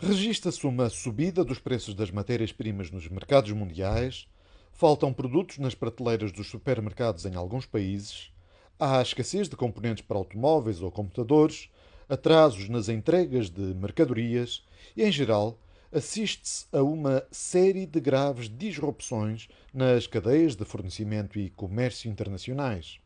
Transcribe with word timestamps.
Registra-se 0.00 0.64
uma 0.64 0.88
subida 0.88 1.44
dos 1.44 1.58
preços 1.58 1.92
das 1.92 2.08
matérias-primas 2.08 2.88
nos 2.88 3.08
mercados 3.08 3.50
mundiais, 3.50 4.28
faltam 4.72 5.12
produtos 5.12 5.58
nas 5.58 5.74
prateleiras 5.74 6.30
dos 6.30 6.46
supermercados 6.46 7.26
em 7.26 7.34
alguns 7.34 7.66
países, 7.66 8.30
há 8.78 9.02
escassez 9.02 9.48
de 9.48 9.56
componentes 9.56 10.04
para 10.04 10.16
automóveis 10.16 10.80
ou 10.80 10.92
computadores, 10.92 11.68
atrasos 12.08 12.68
nas 12.68 12.88
entregas 12.88 13.50
de 13.50 13.74
mercadorias 13.74 14.64
e, 14.96 15.02
em 15.02 15.10
geral, 15.10 15.58
assiste-se 15.90 16.66
a 16.70 16.80
uma 16.80 17.26
série 17.32 17.84
de 17.84 17.98
graves 17.98 18.48
disrupções 18.48 19.48
nas 19.74 20.06
cadeias 20.06 20.54
de 20.54 20.64
fornecimento 20.64 21.40
e 21.40 21.50
comércio 21.50 22.08
internacionais. 22.08 23.00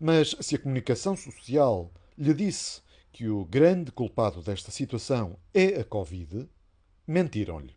Mas 0.00 0.34
se 0.40 0.54
a 0.54 0.58
comunicação 0.58 1.14
social 1.14 1.92
lhe 2.16 2.32
disse 2.32 2.80
que 3.12 3.28
o 3.28 3.44
grande 3.44 3.92
culpado 3.92 4.40
desta 4.40 4.70
situação 4.70 5.36
é 5.52 5.80
a 5.80 5.84
Covid, 5.84 6.48
mentiram-lhe. 7.06 7.76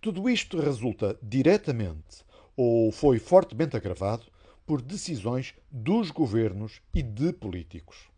Tudo 0.00 0.30
isto 0.30 0.60
resulta 0.60 1.18
diretamente 1.20 2.24
ou 2.56 2.92
foi 2.92 3.18
fortemente 3.18 3.76
agravado 3.76 4.26
por 4.64 4.80
decisões 4.80 5.54
dos 5.70 6.10
governos 6.10 6.80
e 6.94 7.02
de 7.02 7.32
políticos. 7.32 8.08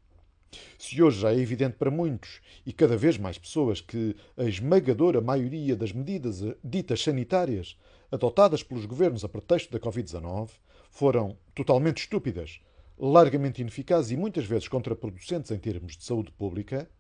Se 0.78 1.02
hoje 1.02 1.20
já 1.20 1.33
é 1.33 1.38
evidente 1.38 1.77
para 1.77 1.91
muitos 1.91 2.41
e 2.64 2.72
cada 2.72 2.97
vez 2.97 3.19
mais 3.19 3.38
pessoas 3.38 3.80
que 3.80 4.14
a 4.36 4.45
esmagadora 4.45 5.20
maioria 5.20 5.77
das 5.77 5.92
medidas 5.92 6.42
ditas 6.62 7.02
sanitárias 7.02 7.77
adotadas 8.10 8.62
pelos 8.62 8.86
governos 8.86 9.24
a 9.24 9.28
pretexto 9.28 9.72
da 9.72 9.78
Covid-19 9.78 10.50
foram 10.91 11.36
totalmente 11.55 11.98
estúpidas, 11.98 12.60
largamente 12.98 13.60
ineficazes 13.60 14.10
e 14.10 14.16
muitas 14.16 14.44
vezes 14.44 14.68
contraproducentes 14.68 15.50
em 15.50 15.58
termos 15.58 15.96
de 15.96 16.04
saúde 16.04 16.32
pública, 16.32 16.90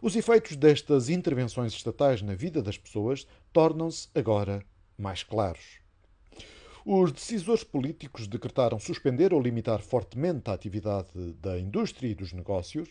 os 0.00 0.14
efeitos 0.14 0.56
destas 0.56 1.08
intervenções 1.08 1.72
estatais 1.72 2.22
na 2.22 2.34
vida 2.34 2.62
das 2.62 2.78
pessoas 2.78 3.26
tornam-se 3.52 4.08
agora 4.14 4.62
mais 4.96 5.22
claros. 5.22 5.80
Os 6.84 7.10
decisores 7.10 7.64
políticos 7.64 8.28
decretaram 8.28 8.78
suspender 8.78 9.34
ou 9.34 9.40
limitar 9.40 9.80
fortemente 9.80 10.48
a 10.48 10.52
atividade 10.52 11.08
da 11.40 11.58
indústria 11.58 12.08
e 12.08 12.14
dos 12.14 12.32
negócios, 12.32 12.88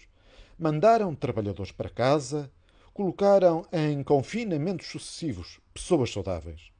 mandaram 0.59 1.15
trabalhadores 1.15 1.71
para 1.71 1.89
casa, 1.89 2.51
colocaram 2.93 3.65
em 3.71 4.03
confinamentos 4.03 4.87
sucessivos 4.87 5.59
pessoas 5.73 6.11
saudáveis. 6.11 6.71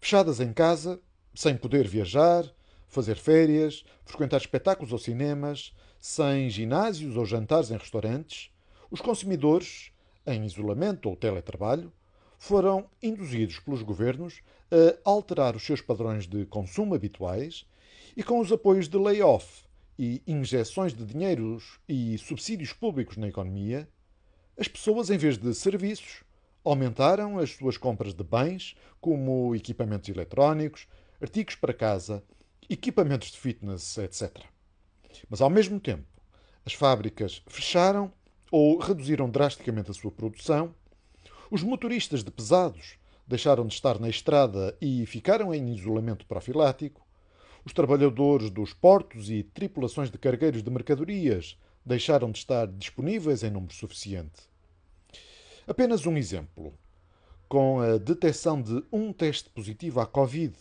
Fechadas 0.00 0.40
em 0.40 0.52
casa, 0.52 1.00
sem 1.34 1.56
poder 1.56 1.86
viajar, 1.86 2.44
fazer 2.92 3.16
férias, 3.16 3.84
frequentar 4.04 4.36
espetáculos 4.36 4.92
ou 4.92 4.98
cinemas, 4.98 5.74
sem 5.98 6.50
ginásios 6.50 7.16
ou 7.16 7.24
jantares 7.24 7.70
em 7.70 7.76
restaurantes, 7.78 8.50
os 8.90 9.00
consumidores, 9.00 9.90
em 10.26 10.44
isolamento 10.44 11.08
ou 11.08 11.16
teletrabalho, 11.16 11.90
foram 12.38 12.84
induzidos 13.02 13.58
pelos 13.60 13.82
governos 13.82 14.42
a 14.70 15.08
alterar 15.08 15.56
os 15.56 15.62
seus 15.62 15.80
padrões 15.80 16.26
de 16.26 16.44
consumo 16.44 16.94
habituais 16.94 17.64
e, 18.14 18.22
com 18.22 18.38
os 18.40 18.52
apoios 18.52 18.88
de 18.88 18.98
layoff 18.98 19.64
e 19.98 20.22
injeções 20.26 20.92
de 20.92 21.04
dinheiros 21.06 21.78
e 21.88 22.18
subsídios 22.18 22.74
públicos 22.74 23.16
na 23.16 23.28
economia, 23.28 23.88
as 24.58 24.68
pessoas, 24.68 25.08
em 25.08 25.16
vez 25.16 25.38
de 25.38 25.54
serviços, 25.54 26.24
aumentaram 26.62 27.38
as 27.38 27.52
suas 27.52 27.78
compras 27.78 28.12
de 28.12 28.22
bens, 28.22 28.76
como 29.00 29.54
equipamentos 29.54 30.10
eletrónicos, 30.10 30.86
artigos 31.22 31.54
para 31.54 31.72
casa 31.72 32.22
equipamentos 32.68 33.30
de 33.30 33.38
fitness, 33.38 33.98
etc. 33.98 34.44
Mas, 35.28 35.40
ao 35.40 35.50
mesmo 35.50 35.78
tempo, 35.80 36.04
as 36.64 36.72
fábricas 36.72 37.42
fecharam 37.46 38.12
ou 38.50 38.78
reduziram 38.78 39.28
drasticamente 39.28 39.90
a 39.90 39.94
sua 39.94 40.10
produção, 40.10 40.74
os 41.50 41.62
motoristas 41.62 42.22
de 42.22 42.30
pesados 42.30 42.96
deixaram 43.26 43.66
de 43.66 43.74
estar 43.74 43.98
na 43.98 44.08
estrada 44.08 44.76
e 44.80 45.06
ficaram 45.06 45.54
em 45.54 45.74
isolamento 45.74 46.26
profilático, 46.26 47.06
os 47.64 47.72
trabalhadores 47.72 48.50
dos 48.50 48.72
portos 48.72 49.30
e 49.30 49.42
tripulações 49.42 50.10
de 50.10 50.18
cargueiros 50.18 50.62
de 50.62 50.70
mercadorias 50.70 51.56
deixaram 51.84 52.30
de 52.30 52.38
estar 52.38 52.66
disponíveis 52.66 53.42
em 53.42 53.50
número 53.50 53.72
suficiente. 53.72 54.42
Apenas 55.66 56.06
um 56.06 56.16
exemplo. 56.16 56.74
Com 57.48 57.80
a 57.80 57.98
detecção 57.98 58.60
de 58.60 58.82
um 58.90 59.12
teste 59.12 59.50
positivo 59.50 60.00
à 60.00 60.06
Covid 60.06 60.56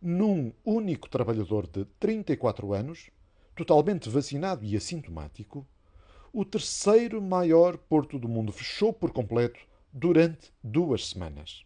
num 0.00 0.52
único 0.64 1.08
trabalhador 1.08 1.66
de 1.66 1.84
34 1.98 2.72
anos, 2.72 3.10
totalmente 3.54 4.08
vacinado 4.08 4.64
e 4.64 4.76
assintomático, 4.76 5.66
o 6.32 6.44
terceiro 6.44 7.20
maior 7.20 7.76
porto 7.76 8.18
do 8.18 8.28
mundo 8.28 8.52
fechou 8.52 8.92
por 8.92 9.12
completo 9.12 9.60
durante 9.92 10.52
duas 10.62 11.08
semanas. 11.08 11.64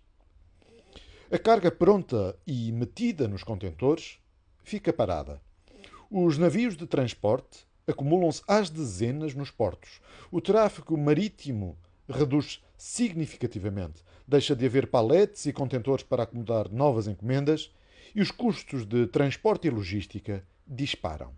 A 1.30 1.38
carga 1.38 1.70
pronta 1.70 2.36
e 2.46 2.72
metida 2.72 3.28
nos 3.28 3.44
contentores 3.44 4.18
fica 4.62 4.92
parada. 4.92 5.40
Os 6.10 6.38
navios 6.38 6.76
de 6.76 6.86
transporte 6.86 7.66
acumulam-se 7.86 8.42
às 8.48 8.70
dezenas 8.70 9.34
nos 9.34 9.50
portos. 9.50 10.00
O 10.30 10.40
tráfego 10.40 10.96
marítimo 10.96 11.76
reduz 12.08 12.62
significativamente. 12.76 14.02
Deixa 14.26 14.54
de 14.56 14.64
haver 14.64 14.86
paletes 14.86 15.46
e 15.46 15.52
contentores 15.52 16.04
para 16.04 16.22
acomodar 16.22 16.70
novas 16.70 17.06
encomendas 17.06 17.70
e 18.14 18.20
os 18.20 18.30
custos 18.30 18.86
de 18.86 19.06
transporte 19.06 19.66
e 19.66 19.70
logística 19.70 20.46
disparam. 20.66 21.32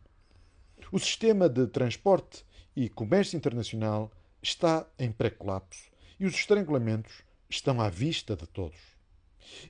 O 0.92 0.98
sistema 0.98 1.48
de 1.48 1.66
transporte 1.66 2.44
e 2.76 2.88
comércio 2.88 3.36
internacional 3.36 4.12
está 4.42 4.86
em 4.98 5.10
pré-colapso 5.10 5.90
e 6.20 6.26
os 6.26 6.34
estrangulamentos 6.34 7.22
estão 7.48 7.80
à 7.80 7.88
vista 7.88 8.36
de 8.36 8.46
todos. 8.46 8.78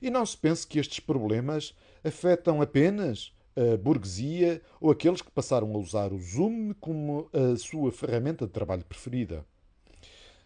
E 0.01 0.09
não 0.09 0.25
se 0.25 0.35
pense 0.35 0.67
que 0.67 0.79
estes 0.79 0.99
problemas 0.99 1.73
afetam 2.03 2.61
apenas 2.61 3.33
a 3.55 3.77
burguesia 3.77 4.61
ou 4.79 4.91
aqueles 4.91 5.21
que 5.21 5.31
passaram 5.31 5.73
a 5.73 5.77
usar 5.77 6.13
o 6.13 6.19
Zoom 6.19 6.73
como 6.79 7.29
a 7.33 7.57
sua 7.57 7.91
ferramenta 7.91 8.45
de 8.45 8.51
trabalho 8.51 8.83
preferida. 8.85 9.45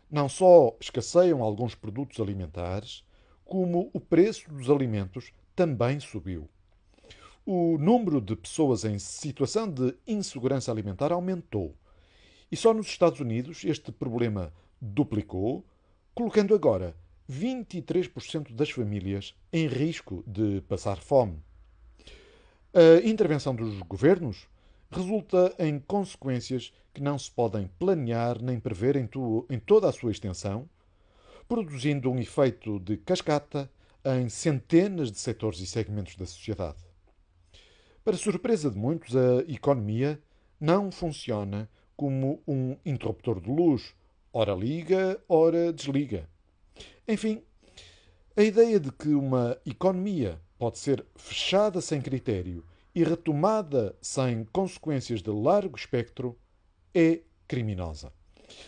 Não 0.09 0.29
só 0.29 0.75
escasseiam 0.79 1.41
alguns 1.41 1.73
produtos 1.73 2.19
alimentares, 2.19 3.03
como 3.45 3.89
o 3.93 3.99
preço 3.99 4.49
dos 4.51 4.69
alimentos 4.69 5.33
também 5.55 5.99
subiu. 5.99 6.49
O 7.45 7.77
número 7.77 8.21
de 8.21 8.35
pessoas 8.35 8.85
em 8.85 8.99
situação 8.99 9.67
de 9.67 9.95
insegurança 10.07 10.71
alimentar 10.71 11.11
aumentou. 11.11 11.75
E 12.51 12.55
só 12.55 12.73
nos 12.73 12.87
Estados 12.87 13.19
Unidos 13.19 13.63
este 13.63 13.91
problema 13.91 14.53
duplicou, 14.79 15.65
colocando 16.13 16.53
agora 16.53 16.95
23% 17.29 18.53
das 18.53 18.69
famílias 18.69 19.33
em 19.51 19.67
risco 19.67 20.23
de 20.27 20.61
passar 20.61 20.97
fome. 20.97 21.41
A 22.73 23.05
intervenção 23.05 23.55
dos 23.55 23.79
governos 23.81 24.47
resulta 24.89 25.53
em 25.57 25.79
consequências 25.79 26.73
que 26.93 27.01
não 27.01 27.17
se 27.17 27.31
podem 27.31 27.69
planear 27.79 28.41
nem 28.41 28.59
prever 28.59 28.95
em, 28.97 29.07
tu, 29.07 29.45
em 29.49 29.59
toda 29.59 29.87
a 29.87 29.91
sua 29.91 30.11
extensão, 30.11 30.69
produzindo 31.47 32.11
um 32.11 32.19
efeito 32.19 32.79
de 32.79 32.97
cascata 32.97 33.71
em 34.05 34.29
centenas 34.29 35.11
de 35.11 35.19
setores 35.19 35.59
e 35.59 35.67
segmentos 35.67 36.15
da 36.15 36.25
sociedade. 36.25 36.77
Para 38.03 38.17
surpresa 38.17 38.69
de 38.69 38.77
muitos, 38.77 39.15
a 39.15 39.39
economia 39.47 40.21
não 40.59 40.91
funciona 40.91 41.69
como 41.95 42.41
um 42.47 42.75
interruptor 42.83 43.39
de 43.39 43.49
luz, 43.49 43.93
ora 44.33 44.55
liga, 44.55 45.21
ora 45.29 45.71
desliga. 45.71 46.27
Enfim, 47.07 47.43
a 48.35 48.41
ideia 48.41 48.79
de 48.79 48.91
que 48.91 49.09
uma 49.09 49.57
economia 49.65 50.41
pode 50.57 50.79
ser 50.79 51.05
fechada 51.15 51.81
sem 51.81 52.01
critério 52.01 52.65
e 52.95 53.03
retomada 53.03 53.95
sem 54.01 54.45
consequências 54.45 55.21
de 55.21 55.29
largo 55.29 55.77
espectro 55.77 56.37
é 56.93 57.21
criminosa. 57.47 58.11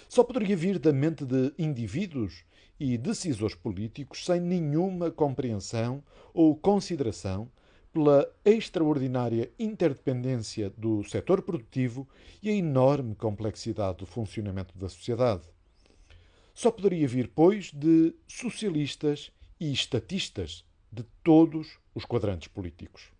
Só 0.07 0.23
poderia 0.23 0.55
vir 0.55 0.79
da 0.79 0.93
mente 0.93 1.25
de 1.25 1.53
indivíduos 1.57 2.43
e 2.79 2.97
decisores 2.97 3.55
políticos 3.55 4.25
sem 4.25 4.39
nenhuma 4.39 5.11
compreensão 5.11 6.03
ou 6.33 6.55
consideração 6.55 7.49
pela 7.93 8.27
extraordinária 8.43 9.51
interdependência 9.59 10.71
do 10.71 11.03
setor 11.03 11.43
produtivo 11.43 12.07
e 12.41 12.49
a 12.49 12.53
enorme 12.53 13.13
complexidade 13.15 13.99
do 13.99 14.05
funcionamento 14.05 14.75
da 14.77 14.89
sociedade. 14.89 15.47
Só 16.55 16.71
poderia 16.71 17.07
vir, 17.07 17.31
pois, 17.35 17.71
de 17.71 18.15
socialistas 18.27 19.31
e 19.59 19.71
estatistas 19.71 20.65
de 20.91 21.03
todos 21.23 21.77
os 21.93 22.03
quadrantes 22.03 22.47
políticos. 22.47 23.12